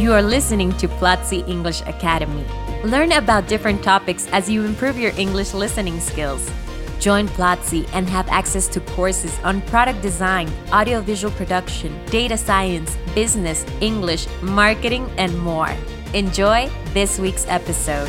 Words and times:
You 0.00 0.14
are 0.14 0.22
listening 0.22 0.72
to 0.78 0.88
Platzi 0.88 1.46
English 1.46 1.82
Academy. 1.82 2.46
Learn 2.84 3.12
about 3.12 3.46
different 3.48 3.82
topics 3.82 4.26
as 4.28 4.48
you 4.48 4.64
improve 4.64 4.96
your 4.98 5.12
English 5.18 5.52
listening 5.52 6.00
skills. 6.00 6.50
Join 6.98 7.28
Platzi 7.28 7.86
and 7.92 8.08
have 8.08 8.26
access 8.30 8.66
to 8.68 8.80
courses 8.96 9.38
on 9.44 9.60
product 9.68 10.00
design, 10.00 10.48
audiovisual 10.72 11.30
production, 11.34 11.92
data 12.06 12.38
science, 12.38 12.96
business, 13.14 13.66
English, 13.82 14.26
marketing, 14.40 15.04
and 15.18 15.38
more. 15.38 15.68
Enjoy 16.14 16.70
this 16.94 17.18
week's 17.18 17.44
episode. 17.46 18.08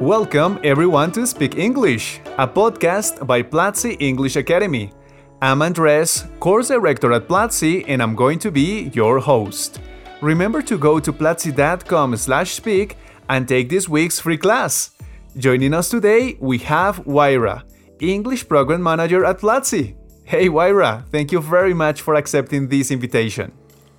Welcome 0.00 0.58
everyone 0.64 1.12
to 1.12 1.24
Speak 1.24 1.54
English, 1.56 2.18
a 2.36 2.48
podcast 2.48 3.24
by 3.28 3.44
Platzi 3.44 3.96
English 4.00 4.34
Academy. 4.34 4.95
I'm 5.42 5.60
Andres, 5.60 6.24
course 6.40 6.68
director 6.68 7.12
at 7.12 7.28
Platzi, 7.28 7.84
and 7.88 8.02
I'm 8.02 8.14
going 8.14 8.38
to 8.38 8.50
be 8.50 8.90
your 8.94 9.18
host. 9.18 9.80
Remember 10.22 10.62
to 10.62 10.78
go 10.78 10.98
to 10.98 11.12
platzi.com/speak 11.12 12.96
and 13.28 13.46
take 13.46 13.68
this 13.68 13.86
week's 13.86 14.18
free 14.18 14.38
class. 14.38 14.92
Joining 15.36 15.74
us 15.74 15.90
today, 15.90 16.38
we 16.40 16.56
have 16.60 17.04
Huayra, 17.04 17.64
English 18.00 18.48
Program 18.48 18.82
Manager 18.82 19.26
at 19.26 19.38
Platzi. 19.38 19.94
Hey 20.24 20.48
Huayra, 20.48 21.04
thank 21.12 21.32
you 21.32 21.40
very 21.40 21.74
much 21.74 22.00
for 22.00 22.14
accepting 22.14 22.68
this 22.68 22.90
invitation. 22.90 23.52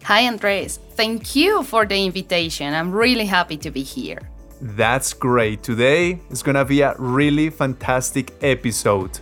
Hi 0.06 0.26
Andres, 0.26 0.80
thank 0.96 1.36
you 1.36 1.62
for 1.62 1.86
the 1.86 2.04
invitation. 2.04 2.74
I'm 2.74 2.92
really 2.92 3.28
happy 3.28 3.58
to 3.58 3.70
be 3.70 3.84
here. 3.84 4.22
That's 4.60 5.14
great. 5.14 5.62
Today 5.62 6.20
is 6.32 6.42
gonna 6.42 6.66
be 6.66 6.82
a 6.82 6.96
really 6.98 7.52
fantastic 7.52 8.34
episode. 8.42 9.20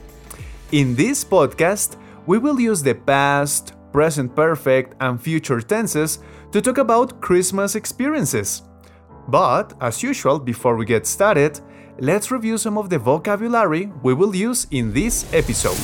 In 0.71 0.95
this 0.95 1.25
podcast, 1.25 1.97
we 2.25 2.37
will 2.37 2.59
use 2.59 2.81
the 2.81 2.95
past, 2.95 3.73
present 3.91 4.35
perfect, 4.35 4.95
and 4.99 5.21
future 5.21 5.61
tenses 5.61 6.19
to 6.51 6.61
talk 6.61 6.77
about 6.77 7.21
Christmas 7.21 7.75
experiences. 7.75 8.63
But, 9.27 9.73
as 9.81 10.03
usual, 10.03 10.39
before 10.39 10.75
we 10.75 10.85
get 10.85 11.07
started, 11.07 11.59
let's 11.99 12.31
review 12.31 12.57
some 12.57 12.77
of 12.77 12.89
the 12.89 12.99
vocabulary 12.99 13.91
we 14.03 14.13
will 14.13 14.35
use 14.35 14.67
in 14.71 14.93
this 14.93 15.25
episode. 15.33 15.79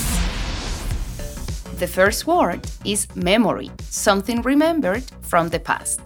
The 1.78 1.88
first 1.88 2.28
word 2.28 2.68
is 2.86 3.08
memory, 3.16 3.72
something 3.90 4.42
remembered 4.44 5.04
from 5.22 5.50
the 5.50 5.60
past. 5.60 6.00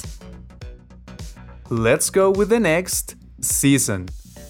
Let's 1.69 2.09
go 2.09 2.29
with 2.31 2.49
the 2.49 2.59
next 2.59 3.15
season, 3.41 4.07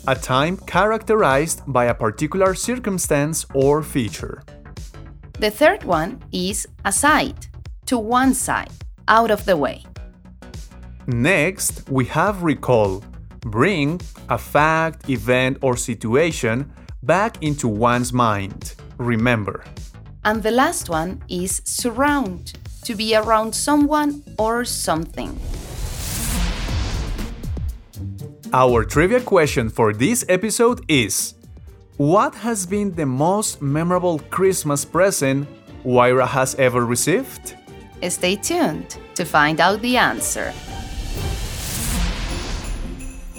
a 0.07 0.15
time 0.15 0.57
characterized 0.57 1.61
by 1.65 1.85
a 1.85 1.95
particular 1.95 2.53
circumstance 2.53 3.45
or 3.53 3.81
feature. 3.81 4.43
The 5.37 5.51
third 5.51 5.83
one 5.83 6.23
is 6.31 6.65
aside, 6.85 7.47
to 7.87 7.97
one 7.97 8.33
side, 8.33 8.71
out 9.09 9.31
of 9.31 9.43
the 9.43 9.57
way. 9.57 9.83
Next, 11.07 11.89
we 11.89 12.05
have 12.05 12.41
recall, 12.41 13.03
bring 13.41 13.99
a 14.29 14.37
fact, 14.37 15.09
event, 15.09 15.57
or 15.61 15.75
situation 15.75 16.71
back 17.03 17.43
into 17.43 17.67
one's 17.67 18.13
mind. 18.13 18.75
Remember. 18.97 19.65
And 20.23 20.41
the 20.41 20.51
last 20.51 20.89
one 20.89 21.21
is 21.27 21.61
surround, 21.65 22.53
to 22.85 22.95
be 22.95 23.13
around 23.13 23.53
someone 23.53 24.23
or 24.39 24.63
something. 24.63 25.37
Our 28.53 28.85
trivia 28.85 29.19
question 29.19 29.69
for 29.69 29.91
this 29.91 30.23
episode 30.29 30.79
is 30.87 31.33
What 31.97 32.35
has 32.35 32.65
been 32.65 32.93
the 32.93 33.05
most 33.05 33.61
memorable 33.61 34.19
Christmas 34.29 34.83
present 34.83 35.47
Huayra 35.85 36.27
has 36.27 36.53
ever 36.55 36.85
received? 36.85 37.55
Stay 38.09 38.35
tuned 38.35 38.97
to 39.15 39.23
find 39.23 39.61
out 39.61 39.79
the 39.79 39.95
answer. 39.95 40.53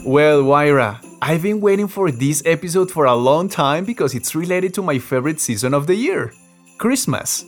Well, 0.07 0.41
Huayra, 0.43 1.05
I've 1.21 1.43
been 1.43 1.61
waiting 1.61 1.87
for 1.87 2.11
this 2.11 2.43
episode 2.47 2.91
for 2.91 3.05
a 3.05 3.15
long 3.15 3.51
time 3.51 3.85
because 3.85 4.15
it's 4.15 4.35
related 4.35 4.73
to 4.75 4.83
my 4.83 4.99
favorite 5.01 5.39
season 5.39 5.75
of 5.75 5.87
the 5.87 5.95
year 5.95 6.33
Christmas. 6.79 7.45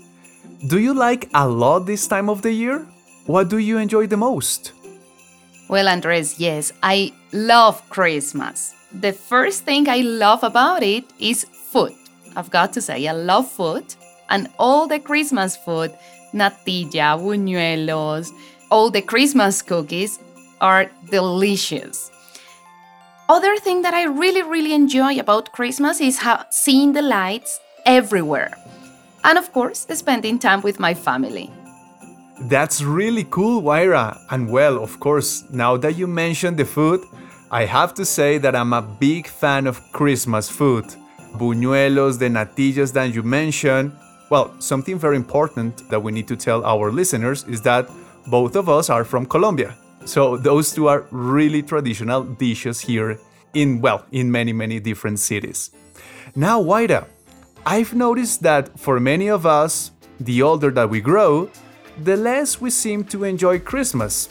Do 0.67 0.79
you 0.79 0.93
like 0.93 1.31
a 1.33 1.49
lot 1.49 1.87
this 1.87 2.07
time 2.07 2.29
of 2.29 2.43
the 2.43 2.53
year? 2.53 2.87
What 3.25 3.49
do 3.49 3.57
you 3.57 3.79
enjoy 3.79 4.09
the 4.09 4.19
most? 4.19 4.73
Well, 5.71 5.89
Andres, 5.89 6.39
yes, 6.39 6.75
I 6.83 7.15
love 7.33 7.81
Christmas. 7.89 8.75
The 8.93 9.13
first 9.13 9.65
thing 9.65 9.89
I 9.89 10.01
love 10.01 10.43
about 10.43 10.83
it 10.83 11.05
is 11.19 11.45
food. 11.45 11.93
I've 12.35 12.51
got 12.51 12.73
to 12.73 12.81
say, 12.81 13.07
I 13.07 13.13
love 13.13 13.51
food 13.51 13.95
and 14.31 14.49
all 14.59 14.87
the 14.87 14.99
Christmas 14.99 15.57
food, 15.57 15.93
natilla, 16.33 17.19
buñuelos, 17.19 18.31
all 18.71 18.91
the 18.91 19.03
Christmas 19.03 19.61
cookies 19.63 20.19
are 20.61 20.91
delicious. 21.11 22.11
Other 23.29 23.57
thing 23.59 23.83
that 23.83 23.93
I 23.93 24.05
really, 24.05 24.43
really 24.43 24.73
enjoy 24.73 25.19
about 25.19 25.53
Christmas 25.53 26.01
is 26.01 26.19
how 26.19 26.47
seeing 26.51 26.93
the 26.95 27.03
lights 27.03 27.61
everywhere. 27.85 28.57
And 29.23 29.37
of 29.37 29.53
course, 29.53 29.87
spending 29.93 30.39
time 30.39 30.63
with 30.63 30.81
my 30.81 30.95
family. 30.95 31.51
That's 32.43 32.83
really 32.83 33.25
cool, 33.25 33.63
Huayra. 33.63 34.19
And 34.31 34.51
well, 34.51 34.83
of 34.83 34.99
course, 35.01 35.45
now 35.51 35.77
that 35.77 35.97
you 35.97 36.07
mentioned 36.07 36.57
the 36.57 36.65
food, 36.65 37.05
I 37.51 37.65
have 37.65 37.95
to 37.95 38.05
say 38.05 38.37
that 38.39 38.55
I'm 38.55 38.75
a 38.75 38.83
big 38.83 39.27
fan 39.27 39.67
of 39.67 39.81
Christmas 39.93 40.51
food. 40.51 40.85
Buñuelos, 41.37 42.19
the 42.19 42.29
natillas 42.29 42.93
that 42.93 43.15
you 43.15 43.23
mentioned. 43.23 43.93
Well, 44.29 44.55
something 44.61 44.99
very 44.99 45.17
important 45.17 45.89
that 45.89 46.01
we 46.01 46.13
need 46.13 46.29
to 46.29 46.37
tell 46.37 46.63
our 46.67 46.93
listeners 46.93 47.45
is 47.45 47.63
that 47.63 47.89
both 48.27 48.55
of 48.55 48.69
us 48.69 48.91
are 48.91 49.03
from 49.03 49.25
Colombia. 49.25 49.75
So 50.05 50.37
those 50.37 50.75
two 50.75 50.89
are 50.89 51.07
really 51.11 51.63
traditional 51.63 52.23
dishes 52.23 52.81
here 52.81 53.19
in, 53.55 53.81
well, 53.81 54.05
in 54.13 54.31
many, 54.31 54.53
many 54.53 54.79
different 54.79 55.19
cities. 55.19 55.71
Now, 56.37 56.63
Huayra, 56.63 57.07
I've 57.65 57.95
noticed 57.95 58.43
that 58.43 58.79
for 58.79 59.01
many 59.01 59.29
of 59.29 59.47
us, 59.47 59.93
the 60.21 60.43
older 60.43 60.71
that 60.73 60.91
we 60.91 61.01
grow, 61.01 61.49
the 62.05 62.17
less 62.17 62.61
we 62.61 62.69
seem 62.69 63.05
to 63.05 63.25
enjoy 63.25 63.59
Christmas. 63.59 64.29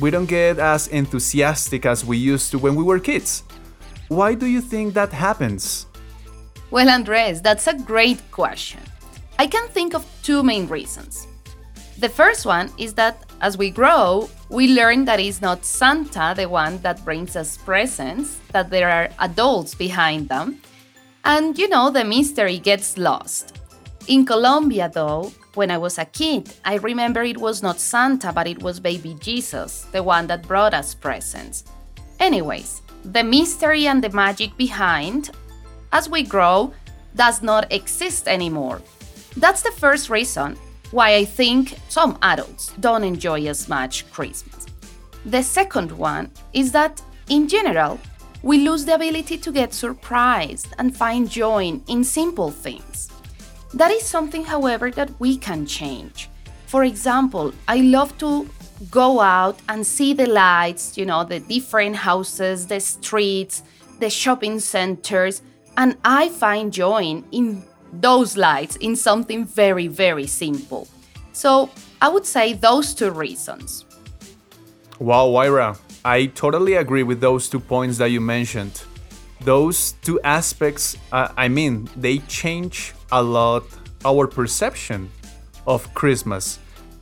We 0.00 0.10
don't 0.10 0.24
get 0.24 0.58
as 0.58 0.88
enthusiastic 0.88 1.84
as 1.84 2.06
we 2.06 2.16
used 2.16 2.50
to 2.52 2.58
when 2.58 2.74
we 2.74 2.82
were 2.82 2.98
kids. 2.98 3.44
Why 4.08 4.34
do 4.34 4.46
you 4.46 4.62
think 4.62 4.94
that 4.94 5.12
happens? 5.12 5.86
Well, 6.70 6.88
Andres, 6.88 7.42
that's 7.42 7.66
a 7.66 7.74
great 7.74 8.18
question. 8.30 8.80
I 9.38 9.46
can 9.46 9.68
think 9.68 9.94
of 9.94 10.06
two 10.22 10.42
main 10.42 10.66
reasons. 10.68 11.26
The 11.98 12.08
first 12.08 12.46
one 12.46 12.72
is 12.78 12.94
that 12.94 13.26
as 13.42 13.58
we 13.58 13.68
grow, 13.70 14.30
we 14.48 14.74
learn 14.74 15.04
that 15.04 15.20
it's 15.20 15.42
not 15.42 15.66
Santa 15.66 16.32
the 16.34 16.48
one 16.48 16.78
that 16.78 17.04
brings 17.04 17.36
us 17.36 17.58
presents, 17.58 18.38
that 18.52 18.70
there 18.70 18.88
are 18.88 19.10
adults 19.18 19.74
behind 19.74 20.30
them. 20.30 20.62
And 21.24 21.58
you 21.58 21.68
know, 21.68 21.90
the 21.90 22.04
mystery 22.04 22.58
gets 22.58 22.96
lost. 22.96 23.59
In 24.10 24.26
Colombia, 24.26 24.90
though, 24.92 25.30
when 25.54 25.70
I 25.70 25.78
was 25.78 25.96
a 25.96 26.04
kid, 26.04 26.52
I 26.64 26.78
remember 26.78 27.22
it 27.22 27.38
was 27.38 27.62
not 27.62 27.78
Santa, 27.78 28.32
but 28.32 28.48
it 28.48 28.60
was 28.60 28.80
baby 28.80 29.16
Jesus, 29.20 29.86
the 29.92 30.02
one 30.02 30.26
that 30.26 30.48
brought 30.48 30.74
us 30.74 30.94
presents. 30.94 31.62
Anyways, 32.18 32.82
the 33.04 33.22
mystery 33.22 33.86
and 33.86 34.02
the 34.02 34.10
magic 34.10 34.56
behind, 34.56 35.30
as 35.92 36.08
we 36.08 36.24
grow, 36.24 36.74
does 37.14 37.40
not 37.40 37.72
exist 37.72 38.26
anymore. 38.26 38.82
That's 39.36 39.62
the 39.62 39.70
first 39.70 40.10
reason 40.10 40.56
why 40.90 41.14
I 41.14 41.24
think 41.24 41.78
some 41.88 42.18
adults 42.20 42.72
don't 42.80 43.04
enjoy 43.04 43.46
as 43.46 43.68
much 43.68 44.10
Christmas. 44.10 44.66
The 45.24 45.42
second 45.42 45.92
one 45.92 46.32
is 46.52 46.72
that, 46.72 47.00
in 47.28 47.46
general, 47.46 48.00
we 48.42 48.68
lose 48.68 48.84
the 48.84 48.96
ability 48.96 49.38
to 49.38 49.52
get 49.52 49.72
surprised 49.72 50.74
and 50.78 50.96
find 50.96 51.30
joy 51.30 51.80
in 51.86 52.02
simple 52.02 52.50
things. 52.50 53.09
That 53.74 53.90
is 53.92 54.02
something, 54.02 54.44
however, 54.44 54.90
that 54.92 55.10
we 55.20 55.36
can 55.36 55.64
change. 55.64 56.28
For 56.66 56.84
example, 56.84 57.52
I 57.68 57.78
love 57.78 58.16
to 58.18 58.48
go 58.90 59.20
out 59.20 59.58
and 59.68 59.86
see 59.86 60.12
the 60.14 60.26
lights, 60.26 60.96
you 60.96 61.04
know, 61.04 61.24
the 61.24 61.40
different 61.40 61.96
houses, 61.96 62.66
the 62.66 62.80
streets, 62.80 63.62
the 64.00 64.10
shopping 64.10 64.58
centers, 64.58 65.42
and 65.76 65.96
I 66.04 66.30
find 66.30 66.72
joy 66.72 67.22
in 67.30 67.64
those 67.92 68.36
lights 68.36 68.76
in 68.76 68.96
something 68.96 69.44
very, 69.44 69.86
very 69.86 70.26
simple. 70.26 70.88
So 71.32 71.70
I 72.00 72.08
would 72.08 72.26
say 72.26 72.54
those 72.54 72.94
two 72.94 73.10
reasons. 73.10 73.84
Wow, 74.98 75.28
Huayra, 75.28 75.78
I 76.04 76.26
totally 76.26 76.74
agree 76.74 77.02
with 77.02 77.20
those 77.20 77.48
two 77.48 77.60
points 77.60 77.98
that 77.98 78.10
you 78.10 78.20
mentioned. 78.20 78.82
Those 79.42 79.92
two 80.02 80.20
aspects, 80.22 80.96
uh, 81.12 81.28
I 81.36 81.48
mean, 81.48 81.88
they 81.96 82.18
change 82.18 82.94
a 83.12 83.22
lot 83.22 83.64
our 84.04 84.26
perception 84.26 85.10
of 85.66 85.92
Christmas. 85.94 86.58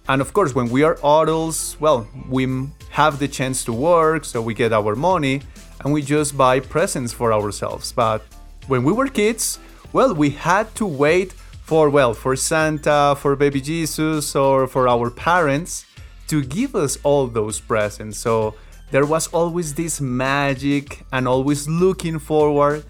And 0.08 0.20
of 0.20 0.32
course, 0.32 0.54
when 0.54 0.68
we 0.68 0.82
are 0.82 0.98
adults, 1.04 1.80
well, 1.80 2.08
we 2.28 2.46
have 2.90 3.18
the 3.18 3.28
chance 3.28 3.64
to 3.64 3.72
work, 3.72 4.24
so 4.24 4.40
we 4.40 4.54
get 4.54 4.72
our 4.72 4.94
money 4.96 5.42
and 5.84 5.92
we 5.92 6.02
just 6.02 6.36
buy 6.36 6.60
presents 6.60 7.12
for 7.12 7.32
ourselves. 7.32 7.92
But 7.92 8.22
when 8.66 8.82
we 8.84 8.92
were 8.92 9.08
kids, 9.08 9.58
well, 9.92 10.14
we 10.14 10.30
had 10.30 10.74
to 10.76 10.86
wait 10.86 11.32
for, 11.32 11.90
well, 11.90 12.14
for 12.14 12.34
Santa, 12.36 13.14
for 13.18 13.36
baby 13.36 13.60
Jesus, 13.60 14.34
or 14.34 14.66
for 14.66 14.88
our 14.88 15.10
parents 15.10 15.84
to 16.28 16.42
give 16.42 16.74
us 16.74 16.98
all 17.02 17.26
those 17.26 17.60
presents. 17.60 18.18
So 18.18 18.54
there 18.90 19.06
was 19.06 19.28
always 19.28 19.74
this 19.74 20.00
magic 20.00 21.04
and 21.12 21.28
always 21.28 21.68
looking 21.68 22.18
forward 22.18 22.84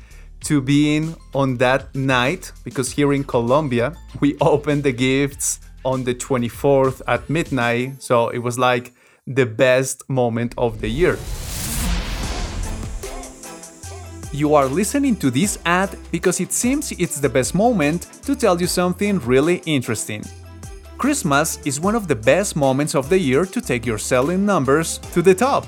to 0.44 0.60
being 0.60 1.16
on 1.34 1.56
that 1.58 1.94
night 1.94 2.52
because 2.64 2.92
here 2.92 3.12
in 3.12 3.24
Colombia 3.24 3.96
we 4.20 4.36
opened 4.40 4.82
the 4.84 4.92
gifts 4.92 5.60
on 5.84 6.04
the 6.04 6.14
24th 6.14 7.02
at 7.06 7.28
midnight. 7.30 8.02
So 8.02 8.28
it 8.28 8.38
was 8.38 8.58
like 8.58 8.92
the 9.26 9.46
best 9.46 10.08
moment 10.08 10.54
of 10.56 10.80
the 10.80 10.88
year. 10.88 11.18
You 14.32 14.54
are 14.54 14.66
listening 14.66 15.16
to 15.16 15.30
this 15.30 15.58
ad 15.64 15.96
because 16.10 16.40
it 16.40 16.52
seems 16.52 16.92
it's 16.92 17.18
the 17.18 17.28
best 17.28 17.54
moment 17.54 18.02
to 18.22 18.36
tell 18.36 18.60
you 18.60 18.66
something 18.66 19.18
really 19.20 19.62
interesting. 19.64 20.22
Christmas 20.98 21.58
is 21.64 21.80
one 21.80 21.94
of 21.94 22.08
the 22.08 22.14
best 22.16 22.56
moments 22.56 22.94
of 22.94 23.08
the 23.08 23.18
year 23.18 23.44
to 23.46 23.60
take 23.60 23.86
your 23.86 23.98
selling 23.98 24.44
numbers 24.44 24.98
to 25.12 25.22
the 25.22 25.34
top. 25.34 25.66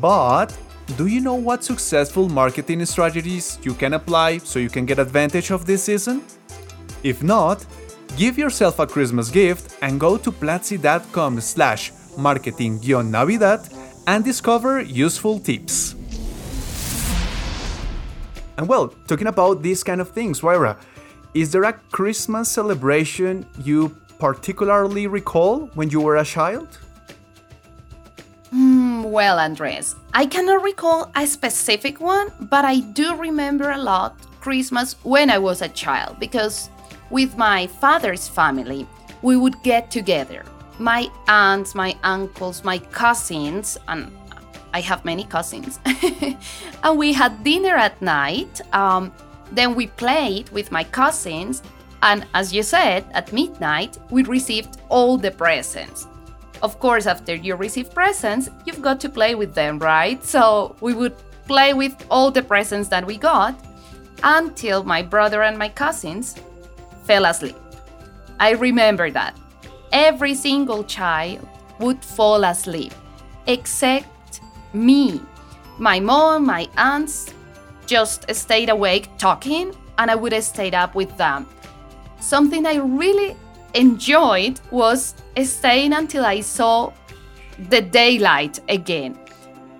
But 0.00 0.56
do 0.96 1.06
you 1.06 1.20
know 1.20 1.34
what 1.34 1.64
successful 1.64 2.28
marketing 2.28 2.84
strategies 2.84 3.58
you 3.62 3.72
can 3.74 3.94
apply 3.94 4.38
so 4.38 4.58
you 4.58 4.68
can 4.68 4.84
get 4.84 4.98
advantage 4.98 5.50
of 5.50 5.64
this 5.64 5.84
season? 5.84 6.22
If 7.02 7.22
not, 7.22 7.64
give 8.16 8.36
yourself 8.36 8.78
a 8.78 8.86
Christmas 8.86 9.30
gift 9.30 9.76
and 9.80 9.98
go 9.98 10.18
to 10.18 10.30
platzi.com 10.30 11.40
slash 11.40 11.90
marketing-navidad 12.18 13.68
and 14.06 14.24
discover 14.24 14.82
useful 14.82 15.38
tips. 15.40 15.94
And 18.56 18.68
well, 18.68 18.88
talking 19.08 19.26
about 19.26 19.62
these 19.62 19.82
kind 19.82 20.00
of 20.00 20.10
things, 20.10 20.40
Huayra, 20.40 20.76
is 21.32 21.50
there 21.50 21.64
a 21.64 21.72
Christmas 21.72 22.48
celebration 22.48 23.46
you 23.64 23.96
particularly 24.18 25.06
recall 25.06 25.66
when 25.74 25.90
you 25.90 26.00
were 26.00 26.16
a 26.16 26.24
child? 26.24 26.78
Mm, 28.54 28.93
well, 29.14 29.38
Andres, 29.38 29.94
I 30.12 30.26
cannot 30.26 30.64
recall 30.64 31.12
a 31.14 31.24
specific 31.24 32.00
one, 32.00 32.32
but 32.50 32.64
I 32.64 32.80
do 32.80 33.14
remember 33.14 33.70
a 33.70 33.78
lot 33.78 34.16
Christmas 34.40 34.96
when 35.04 35.30
I 35.30 35.38
was 35.38 35.62
a 35.62 35.68
child 35.68 36.18
because 36.18 36.68
with 37.10 37.36
my 37.36 37.68
father's 37.68 38.26
family, 38.26 38.88
we 39.22 39.36
would 39.36 39.62
get 39.62 39.88
together. 39.88 40.44
My 40.80 41.06
aunts, 41.28 41.76
my 41.76 41.96
uncles, 42.02 42.64
my 42.64 42.78
cousins, 42.78 43.78
and 43.86 44.10
I 44.72 44.80
have 44.80 45.04
many 45.04 45.22
cousins. 45.22 45.78
and 46.82 46.98
we 46.98 47.12
had 47.12 47.44
dinner 47.44 47.76
at 47.76 48.02
night. 48.02 48.60
Um, 48.74 49.12
then 49.52 49.76
we 49.76 49.86
played 49.86 50.48
with 50.50 50.72
my 50.72 50.82
cousins. 50.82 51.62
And 52.02 52.26
as 52.34 52.52
you 52.52 52.64
said, 52.64 53.04
at 53.12 53.32
midnight, 53.32 53.96
we 54.10 54.24
received 54.24 54.78
all 54.88 55.16
the 55.18 55.30
presents. 55.30 56.08
Of 56.62 56.78
course, 56.78 57.06
after 57.06 57.34
you 57.34 57.56
receive 57.56 57.92
presents, 57.92 58.48
you've 58.64 58.82
got 58.82 59.00
to 59.00 59.08
play 59.08 59.34
with 59.34 59.54
them, 59.54 59.78
right? 59.78 60.24
So 60.24 60.76
we 60.80 60.94
would 60.94 61.14
play 61.46 61.74
with 61.74 61.94
all 62.10 62.30
the 62.30 62.42
presents 62.42 62.88
that 62.88 63.06
we 63.06 63.16
got 63.18 63.54
until 64.22 64.82
my 64.84 65.02
brother 65.02 65.42
and 65.42 65.58
my 65.58 65.68
cousins 65.68 66.36
fell 67.04 67.26
asleep. 67.26 67.56
I 68.40 68.52
remember 68.52 69.10
that. 69.10 69.38
Every 69.92 70.34
single 70.34 70.84
child 70.84 71.46
would 71.78 72.02
fall 72.04 72.44
asleep, 72.44 72.92
except 73.46 74.40
me. 74.72 75.20
My 75.78 76.00
mom, 76.00 76.46
my 76.46 76.68
aunts 76.76 77.32
just 77.86 78.32
stayed 78.34 78.70
awake 78.70 79.10
talking, 79.18 79.74
and 79.98 80.10
I 80.10 80.14
would 80.14 80.34
stayed 80.42 80.74
up 80.74 80.94
with 80.94 81.14
them. 81.16 81.46
Something 82.20 82.66
I 82.66 82.76
really 82.76 83.36
enjoyed 83.74 84.60
was 84.70 85.14
staying 85.42 85.92
until 85.92 86.24
I 86.24 86.40
saw 86.40 86.92
the 87.68 87.80
daylight 87.80 88.60
again. 88.68 89.18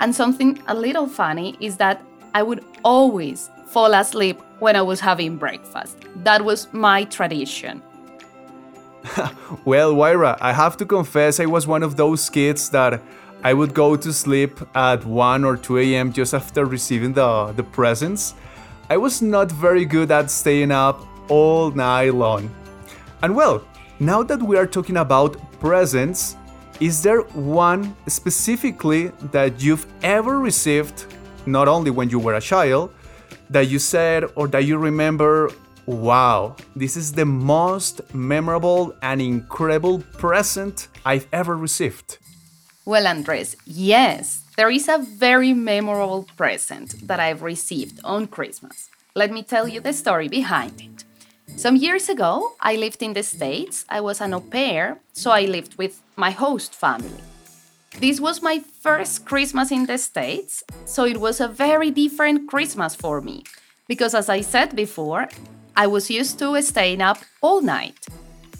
And 0.00 0.14
something 0.14 0.62
a 0.66 0.74
little 0.74 1.06
funny 1.06 1.56
is 1.60 1.76
that 1.78 2.02
I 2.34 2.42
would 2.42 2.64
always 2.82 3.50
fall 3.66 3.94
asleep 3.94 4.40
when 4.58 4.76
I 4.76 4.82
was 4.82 5.00
having 5.00 5.36
breakfast. 5.36 5.96
That 6.16 6.44
was 6.44 6.72
my 6.72 7.04
tradition. 7.04 7.82
well, 9.64 9.94
Huayra, 9.94 10.36
I 10.40 10.52
have 10.52 10.76
to 10.78 10.86
confess 10.86 11.38
I 11.38 11.46
was 11.46 11.66
one 11.66 11.82
of 11.82 11.96
those 11.96 12.28
kids 12.30 12.70
that 12.70 13.02
I 13.42 13.52
would 13.52 13.74
go 13.74 13.94
to 13.96 14.12
sleep 14.12 14.58
at 14.74 15.04
1 15.04 15.44
or 15.44 15.56
2 15.56 15.78
a.m. 15.78 16.12
just 16.12 16.32
after 16.32 16.64
receiving 16.64 17.12
the, 17.12 17.52
the 17.52 17.62
presents. 17.62 18.34
I 18.88 18.96
was 18.96 19.20
not 19.20 19.50
very 19.50 19.84
good 19.84 20.10
at 20.10 20.30
staying 20.30 20.70
up 20.70 21.06
all 21.28 21.70
night 21.70 22.14
long. 22.14 22.50
And 23.22 23.36
well, 23.36 23.62
now 24.00 24.22
that 24.22 24.42
we 24.42 24.56
are 24.56 24.66
talking 24.66 24.96
about 24.96 25.36
presents, 25.60 26.36
is 26.80 27.02
there 27.02 27.20
one 27.20 27.94
specifically 28.08 29.08
that 29.30 29.62
you've 29.62 29.86
ever 30.02 30.38
received, 30.40 31.06
not 31.46 31.68
only 31.68 31.90
when 31.90 32.10
you 32.10 32.18
were 32.18 32.34
a 32.34 32.40
child, 32.40 32.92
that 33.50 33.68
you 33.68 33.78
said 33.78 34.24
or 34.34 34.48
that 34.48 34.64
you 34.64 34.78
remember, 34.78 35.50
wow, 35.86 36.56
this 36.74 36.96
is 36.96 37.12
the 37.12 37.24
most 37.24 38.00
memorable 38.14 38.94
and 39.02 39.22
incredible 39.22 40.00
present 40.18 40.88
I've 41.04 41.28
ever 41.32 41.56
received? 41.56 42.18
Well, 42.84 43.06
Andres, 43.06 43.56
yes, 43.64 44.42
there 44.56 44.70
is 44.70 44.88
a 44.88 44.98
very 44.98 45.54
memorable 45.54 46.28
present 46.36 47.06
that 47.06 47.20
I've 47.20 47.42
received 47.42 48.00
on 48.02 48.26
Christmas. 48.26 48.90
Let 49.14 49.30
me 49.30 49.42
tell 49.42 49.68
you 49.68 49.80
the 49.80 49.92
story 49.92 50.28
behind 50.28 50.80
it. 50.80 51.04
Some 51.56 51.76
years 51.76 52.08
ago, 52.08 52.52
I 52.60 52.76
lived 52.76 53.02
in 53.02 53.12
the 53.12 53.22
States. 53.22 53.84
I 53.88 54.00
was 54.00 54.20
an 54.20 54.34
au 54.34 54.40
pair, 54.40 54.98
so 55.12 55.30
I 55.30 55.42
lived 55.42 55.76
with 55.78 56.02
my 56.16 56.30
host 56.30 56.74
family. 56.74 57.22
This 58.00 58.20
was 58.20 58.42
my 58.42 58.58
first 58.58 59.24
Christmas 59.24 59.70
in 59.70 59.86
the 59.86 59.98
States, 59.98 60.64
so 60.84 61.04
it 61.04 61.20
was 61.20 61.40
a 61.40 61.46
very 61.46 61.90
different 61.90 62.48
Christmas 62.48 62.94
for 62.96 63.20
me. 63.20 63.44
Because, 63.86 64.14
as 64.14 64.28
I 64.28 64.40
said 64.40 64.74
before, 64.74 65.28
I 65.76 65.86
was 65.86 66.10
used 66.10 66.38
to 66.40 66.60
staying 66.60 67.00
up 67.00 67.18
all 67.40 67.60
night. 67.60 68.04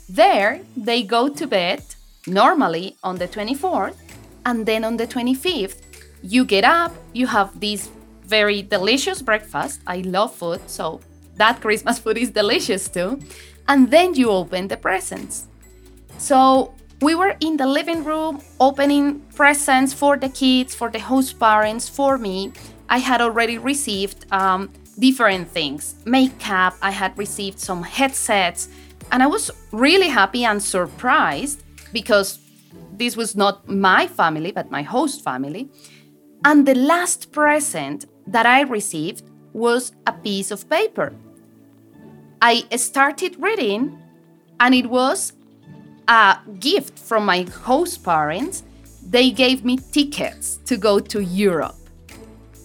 There, 0.08 0.60
they 0.76 1.02
go 1.02 1.28
to 1.28 1.46
bed 1.46 1.82
normally 2.26 2.96
on 3.02 3.16
the 3.16 3.26
24th, 3.26 3.96
and 4.46 4.66
then 4.66 4.84
on 4.84 4.96
the 4.96 5.06
25th, 5.06 5.80
you 6.22 6.44
get 6.44 6.64
up, 6.64 6.94
you 7.12 7.26
have 7.26 7.58
this 7.58 7.90
very 8.26 8.62
delicious 8.62 9.20
breakfast. 9.20 9.80
I 9.86 9.98
love 9.98 10.34
food, 10.34 10.60
so 10.68 11.00
that 11.36 11.60
Christmas 11.60 11.98
food 11.98 12.18
is 12.18 12.30
delicious 12.30 12.88
too. 12.88 13.20
And 13.68 13.90
then 13.90 14.14
you 14.14 14.30
open 14.30 14.68
the 14.68 14.76
presents. 14.76 15.46
So 16.18 16.74
we 17.00 17.14
were 17.14 17.36
in 17.40 17.56
the 17.56 17.66
living 17.66 18.04
room 18.04 18.40
opening 18.60 19.20
presents 19.34 19.92
for 19.92 20.16
the 20.16 20.28
kids, 20.28 20.74
for 20.74 20.90
the 20.90 21.00
host 21.00 21.38
parents, 21.38 21.88
for 21.88 22.18
me. 22.18 22.52
I 22.88 22.98
had 22.98 23.20
already 23.20 23.58
received 23.58 24.26
um, 24.32 24.70
different 24.98 25.48
things 25.48 25.96
makeup, 26.04 26.74
I 26.80 26.90
had 26.90 27.16
received 27.18 27.58
some 27.58 27.82
headsets, 27.82 28.68
and 29.10 29.22
I 29.22 29.26
was 29.26 29.50
really 29.72 30.08
happy 30.08 30.44
and 30.44 30.62
surprised 30.62 31.62
because 31.92 32.38
this 32.96 33.16
was 33.16 33.34
not 33.34 33.68
my 33.68 34.06
family, 34.06 34.52
but 34.52 34.70
my 34.70 34.82
host 34.82 35.24
family. 35.24 35.70
And 36.44 36.66
the 36.66 36.74
last 36.74 37.32
present 37.32 38.06
that 38.26 38.46
I 38.46 38.62
received 38.62 39.24
was 39.52 39.92
a 40.06 40.12
piece 40.12 40.50
of 40.50 40.68
paper. 40.68 41.12
I 42.46 42.66
started 42.76 43.36
reading, 43.40 43.98
and 44.60 44.74
it 44.74 44.84
was 44.84 45.32
a 46.06 46.36
gift 46.60 46.98
from 46.98 47.24
my 47.24 47.46
host 47.64 48.04
parents. 48.04 48.64
They 49.02 49.30
gave 49.30 49.64
me 49.64 49.78
tickets 49.78 50.58
to 50.66 50.76
go 50.76 51.00
to 51.00 51.22
Europe. 51.22 51.78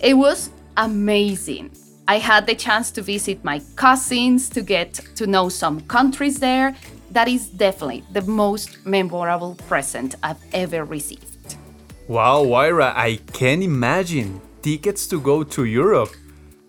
It 0.02 0.16
was 0.16 0.50
amazing. 0.76 1.72
I 2.10 2.18
had 2.18 2.46
the 2.46 2.56
chance 2.56 2.92
to 2.92 3.02
visit 3.02 3.42
my 3.46 3.62
cousins, 3.78 4.50
to 4.50 4.62
get 4.62 4.96
to 5.16 5.26
know 5.26 5.48
some 5.48 5.80
countries 5.88 6.42
there. 6.42 6.76
That 7.12 7.30
is 7.30 7.48
definitely 7.48 8.04
the 8.12 8.24
most 8.24 8.86
memorable 8.86 9.56
present 9.70 10.16
I've 10.22 10.44
ever 10.52 10.84
received. 10.84 11.56
Wow, 12.10 12.44
Huayra, 12.44 12.94
I 12.98 13.22
can 13.32 13.64
imagine 13.64 14.42
tickets 14.62 15.08
to 15.08 15.22
go 15.22 15.46
to 15.46 15.64
Europe. 15.64 16.12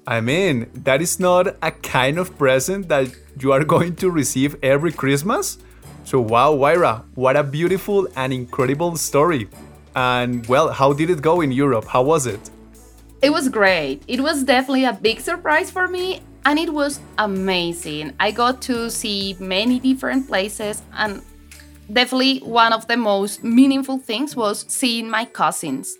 I 0.07 0.21
mean, 0.21 0.71
that 0.75 1.03
is 1.03 1.21
not 1.21 1.57
a 1.63 1.71
kind 1.71 2.19
of 2.19 2.37
present 2.39 2.89
that 2.89 3.09
you 3.39 3.53
are 3.53 3.65
going 3.65 3.97
to 3.97 4.11
receive 4.11 4.57
every 4.63 4.93
Christmas. 4.93 5.59
So, 6.05 6.21
wow, 6.21 6.55
Huayra, 6.55 7.05
what 7.15 7.37
a 7.37 7.45
beautiful 7.45 8.09
and 8.17 8.33
incredible 8.33 8.97
story. 8.97 9.49
And 9.95 10.47
well, 10.47 10.71
how 10.71 10.93
did 10.93 11.11
it 11.11 11.21
go 11.21 11.41
in 11.41 11.53
Europe? 11.53 11.85
How 11.85 12.03
was 12.03 12.27
it? 12.27 12.51
It 13.23 13.31
was 13.31 13.49
great. 13.49 14.03
It 14.09 14.21
was 14.21 14.45
definitely 14.45 14.87
a 14.87 14.95
big 14.95 15.21
surprise 15.21 15.71
for 15.71 15.87
me, 15.87 16.23
and 16.47 16.59
it 16.59 16.73
was 16.73 17.01
amazing. 17.19 18.15
I 18.19 18.31
got 18.31 18.63
to 18.63 18.89
see 18.91 19.37
many 19.39 19.79
different 19.79 20.27
places, 20.27 20.83
and 20.95 21.23
definitely 21.93 22.39
one 22.41 22.73
of 22.73 22.87
the 22.87 22.97
most 22.97 23.43
meaningful 23.45 23.99
things 23.99 24.37
was 24.37 24.65
seeing 24.69 25.11
my 25.11 25.25
cousins 25.25 25.97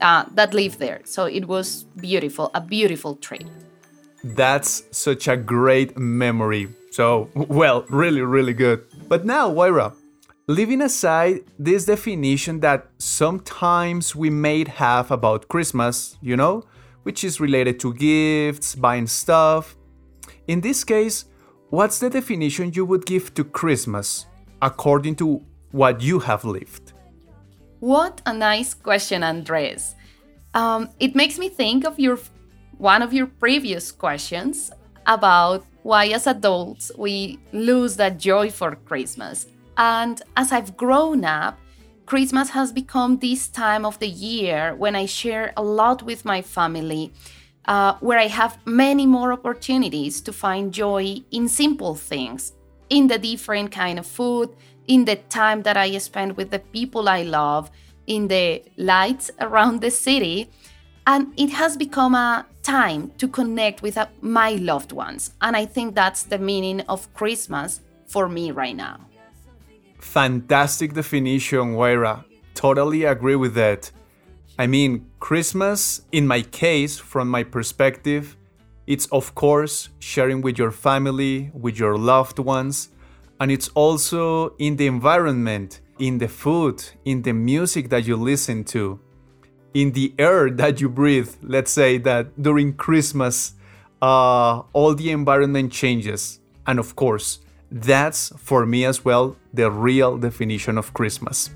uh, 0.00 0.24
that 0.32 0.54
live 0.54 0.78
there. 0.78 1.00
So 1.04 1.26
it 1.26 1.46
was 1.46 1.84
beautiful, 2.00 2.50
a 2.54 2.60
beautiful 2.60 3.16
trip. 3.16 3.44
That's 4.22 4.84
such 4.90 5.28
a 5.28 5.36
great 5.36 5.98
memory. 5.98 6.68
So, 6.90 7.28
well, 7.34 7.84
really, 7.88 8.22
really 8.22 8.54
good. 8.54 8.84
But 9.08 9.24
now, 9.24 9.50
Huayra, 9.50 9.94
leaving 10.46 10.80
aside 10.80 11.40
this 11.58 11.84
definition 11.84 12.60
that 12.60 12.88
sometimes 12.98 14.14
we 14.14 14.30
may 14.30 14.64
have 14.68 15.10
about 15.10 15.48
Christmas, 15.48 16.16
you 16.22 16.36
know, 16.36 16.64
which 17.02 17.22
is 17.22 17.40
related 17.40 17.78
to 17.80 17.92
gifts, 17.94 18.74
buying 18.74 19.06
stuff, 19.06 19.76
in 20.46 20.60
this 20.60 20.84
case, 20.84 21.26
what's 21.70 21.98
the 21.98 22.08
definition 22.08 22.72
you 22.72 22.84
would 22.84 23.04
give 23.06 23.34
to 23.34 23.44
Christmas 23.44 24.26
according 24.64 25.14
to 25.16 25.42
what 25.70 26.00
you 26.00 26.18
have 26.18 26.44
lived? 26.44 26.94
What 27.80 28.22
a 28.26 28.32
nice 28.32 28.72
question, 28.74 29.22
Andres. 29.22 29.94
Um, 30.54 30.88
it 30.98 31.14
makes 31.14 31.38
me 31.38 31.48
think 31.48 31.84
of 31.84 32.00
your 32.00 32.18
one 32.78 33.02
of 33.02 33.12
your 33.12 33.26
previous 33.26 33.92
questions 33.92 34.72
about 35.06 35.64
why, 35.82 36.06
as 36.06 36.26
adults, 36.26 36.90
we 36.98 37.38
lose 37.52 37.96
that 37.96 38.18
joy 38.18 38.50
for 38.50 38.74
Christmas. 38.74 39.46
And 39.76 40.20
as 40.36 40.50
I've 40.50 40.76
grown 40.76 41.24
up, 41.24 41.58
Christmas 42.06 42.50
has 42.50 42.72
become 42.72 43.18
this 43.18 43.48
time 43.48 43.84
of 43.84 43.98
the 43.98 44.08
year 44.08 44.74
when 44.76 44.96
I 44.96 45.06
share 45.06 45.52
a 45.56 45.62
lot 45.62 46.02
with 46.02 46.24
my 46.24 46.42
family, 46.42 47.12
uh, 47.66 47.94
where 48.00 48.18
I 48.18 48.28
have 48.28 48.58
many 48.64 49.06
more 49.06 49.32
opportunities 49.32 50.20
to 50.22 50.32
find 50.32 50.72
joy 50.72 51.22
in 51.30 51.48
simple 51.48 51.94
things, 51.94 52.52
in 52.88 53.08
the 53.08 53.18
different 53.18 53.72
kind 53.72 53.98
of 53.98 54.06
food, 54.06 54.50
in 54.86 55.04
the 55.04 55.16
time 55.16 55.62
that 55.62 55.76
I 55.76 55.96
spend 55.98 56.36
with 56.36 56.50
the 56.50 56.58
people 56.58 57.08
I 57.08 57.22
love, 57.22 57.70
in 58.06 58.28
the 58.28 58.62
lights 58.76 59.30
around 59.40 59.80
the 59.80 59.90
city. 59.90 60.50
And 61.06 61.32
it 61.36 61.50
has 61.50 61.76
become 61.76 62.14
a 62.14 62.46
time 62.62 63.12
to 63.18 63.28
connect 63.28 63.82
with 63.82 63.98
uh, 63.98 64.06
my 64.20 64.52
loved 64.52 64.92
ones. 64.92 65.32
And 65.40 65.56
I 65.56 65.66
think 65.66 65.94
that's 65.94 66.22
the 66.22 66.38
meaning 66.38 66.80
of 66.82 67.12
Christmas 67.14 67.80
for 68.06 68.28
me 68.28 68.50
right 68.50 68.76
now. 68.76 69.00
Fantastic 70.00 70.94
definition, 70.94 71.74
Huayra. 71.74 72.24
Totally 72.54 73.04
agree 73.04 73.36
with 73.36 73.54
that. 73.54 73.90
I 74.58 74.66
mean, 74.66 75.06
Christmas, 75.18 76.02
in 76.12 76.26
my 76.26 76.42
case, 76.42 76.98
from 76.98 77.28
my 77.28 77.42
perspective, 77.42 78.36
it's 78.86 79.06
of 79.06 79.34
course 79.34 79.88
sharing 79.98 80.42
with 80.42 80.58
your 80.58 80.70
family, 80.70 81.50
with 81.54 81.78
your 81.78 81.96
loved 81.96 82.38
ones, 82.38 82.90
and 83.40 83.50
it's 83.50 83.68
also 83.68 84.54
in 84.58 84.76
the 84.76 84.86
environment, 84.86 85.80
in 85.98 86.18
the 86.18 86.28
food, 86.28 86.84
in 87.04 87.22
the 87.22 87.32
music 87.32 87.88
that 87.90 88.06
you 88.06 88.16
listen 88.16 88.64
to 88.64 89.00
in 89.74 89.90
the 89.92 90.14
air 90.18 90.48
that 90.62 90.80
you 90.80 90.88
breathe. 90.88 91.34
Let's 91.42 91.72
say 91.72 91.98
that 91.98 92.40
during 92.40 92.74
Christmas, 92.74 93.54
uh, 94.00 94.62
all 94.72 94.94
the 94.94 95.10
environment 95.10 95.72
changes. 95.72 96.40
And 96.66 96.78
of 96.78 96.96
course, 96.96 97.40
that's 97.70 98.32
for 98.38 98.64
me 98.64 98.84
as 98.84 99.04
well 99.04 99.36
the 99.52 99.70
real 99.70 100.16
definition 100.16 100.78
of 100.78 100.94
Christmas. 100.94 101.50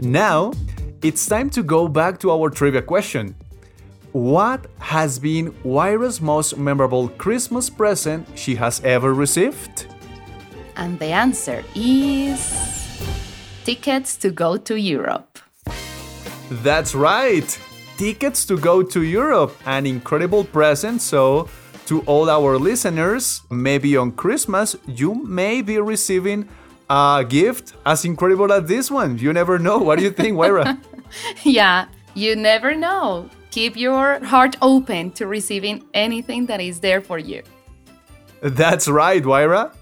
Now, 0.00 0.52
it's 1.02 1.26
time 1.26 1.50
to 1.50 1.62
go 1.62 1.88
back 1.88 2.18
to 2.20 2.30
our 2.30 2.50
trivia 2.50 2.82
question. 2.82 3.34
What 4.16 4.64
has 4.78 5.18
been 5.18 5.52
Huayra's 5.62 6.22
most 6.22 6.56
memorable 6.56 7.08
Christmas 7.18 7.68
present 7.68 8.26
she 8.34 8.54
has 8.54 8.80
ever 8.82 9.12
received? 9.12 9.88
And 10.74 10.98
the 10.98 11.12
answer 11.12 11.62
is 11.74 12.40
tickets 13.64 14.16
to 14.16 14.30
go 14.30 14.56
to 14.56 14.76
Europe. 14.76 15.38
That's 16.64 16.94
right! 16.94 17.44
Tickets 17.98 18.46
to 18.46 18.56
go 18.56 18.82
to 18.82 19.02
Europe, 19.02 19.54
an 19.66 19.84
incredible 19.84 20.44
present. 20.44 21.02
So, 21.02 21.50
to 21.84 22.00
all 22.06 22.30
our 22.30 22.56
listeners, 22.56 23.42
maybe 23.50 23.98
on 23.98 24.12
Christmas, 24.12 24.76
you 24.86 25.14
may 25.26 25.60
be 25.60 25.78
receiving 25.78 26.48
a 26.88 27.22
gift 27.28 27.74
as 27.84 28.06
incredible 28.06 28.50
as 28.50 28.66
this 28.66 28.90
one. 28.90 29.18
You 29.18 29.34
never 29.34 29.58
know. 29.58 29.76
What 29.76 29.98
do 29.98 30.04
you 30.06 30.10
think, 30.10 30.38
Huayra? 30.38 30.78
yeah, 31.44 31.88
you 32.14 32.34
never 32.34 32.74
know. 32.74 33.28
Keep 33.56 33.78
your 33.78 34.22
heart 34.22 34.54
open 34.60 35.12
to 35.12 35.26
receiving 35.26 35.82
anything 35.94 36.44
that 36.44 36.60
is 36.60 36.78
there 36.80 37.00
for 37.00 37.18
you. 37.18 37.42
That's 38.42 38.86
right, 38.86 39.22
Huayra. 39.22 39.74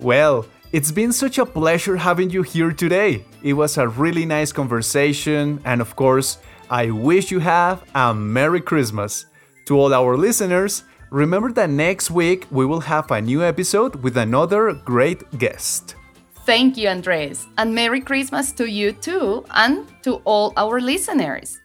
Well, 0.00 0.44
it's 0.72 0.90
been 0.90 1.12
such 1.12 1.38
a 1.38 1.46
pleasure 1.46 1.96
having 1.96 2.30
you 2.30 2.42
here 2.42 2.72
today. 2.72 3.24
It 3.44 3.52
was 3.52 3.78
a 3.78 3.86
really 3.86 4.26
nice 4.26 4.50
conversation, 4.50 5.60
and 5.64 5.80
of 5.80 5.94
course, 5.94 6.38
I 6.68 6.90
wish 6.90 7.30
you 7.30 7.38
have 7.38 7.84
a 7.94 8.12
Merry 8.12 8.60
Christmas. 8.60 9.26
To 9.66 9.78
all 9.78 9.94
our 9.94 10.16
listeners, 10.16 10.82
remember 11.10 11.52
that 11.52 11.70
next 11.70 12.10
week 12.10 12.48
we 12.50 12.66
will 12.66 12.80
have 12.80 13.08
a 13.12 13.20
new 13.20 13.44
episode 13.44 14.02
with 14.02 14.16
another 14.16 14.72
great 14.72 15.22
guest. 15.38 15.94
Thank 16.44 16.76
you, 16.76 16.88
Andres, 16.88 17.46
and 17.56 17.72
Merry 17.72 18.00
Christmas 18.00 18.50
to 18.54 18.68
you 18.68 18.90
too, 18.90 19.44
and 19.54 19.86
to 20.02 20.14
all 20.24 20.52
our 20.56 20.80
listeners. 20.80 21.61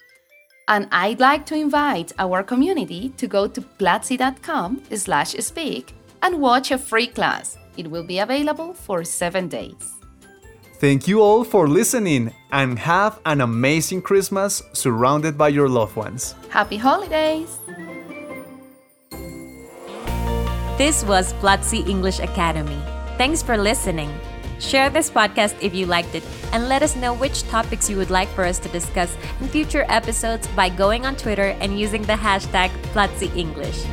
And 0.68 0.88
I'd 0.92 1.20
like 1.20 1.48
to 1.48 1.56
invite 1.56 2.14
our 2.20 2.44
community 2.44 3.10
to 3.18 3.28
go 3.28 3.48
to 3.48 3.62
platzi.com/speak 3.62 5.94
and 6.22 6.42
watch 6.42 6.72
a 6.72 6.78
free 6.78 7.08
class 7.08 7.58
it 7.78 7.90
will 7.90 8.04
be 8.04 8.20
available 8.20 8.74
for 8.74 9.04
seven 9.04 9.48
days. 9.48 9.94
Thank 10.80 11.08
you 11.08 11.22
all 11.22 11.44
for 11.44 11.68
listening 11.68 12.34
and 12.52 12.78
have 12.80 13.20
an 13.26 13.42
amazing 13.42 14.02
Christmas 14.02 14.62
surrounded 14.74 15.38
by 15.38 15.50
your 15.50 15.70
loved 15.70 15.96
ones. 15.96 16.36
Happy 16.50 16.78
holidays! 16.78 17.60
This 20.78 21.04
was 21.06 21.34
Platzi 21.42 21.88
English 21.88 22.20
Academy. 22.20 22.80
Thanks 23.18 23.42
for 23.42 23.58
listening. 23.58 24.14
Share 24.60 24.90
this 24.90 25.10
podcast 25.10 25.56
if 25.62 25.76
you 25.76 25.86
liked 25.86 26.16
it 26.16 26.24
and 26.52 26.68
let 26.68 26.82
us 26.82 26.96
know 26.96 27.14
which 27.14 27.44
topics 27.44 27.90
you 27.90 27.98
would 27.98 28.10
like 28.10 28.30
for 28.30 28.44
us 28.44 28.60
to 28.60 28.70
discuss 28.70 29.16
in 29.40 29.48
future 29.48 29.86
episodes 29.88 30.48
by 30.50 30.70
going 30.70 31.06
on 31.06 31.16
Twitter 31.16 31.56
and 31.62 31.80
using 31.80 32.02
the 32.04 32.14
hashtag 32.14 32.70
Platzi 32.94 33.36
English. 33.36 33.86